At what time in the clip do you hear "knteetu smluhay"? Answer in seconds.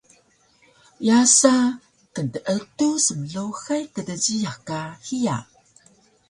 2.13-3.83